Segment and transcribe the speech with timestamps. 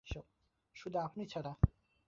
[0.75, 1.51] শুধু আপনি ছাড়া।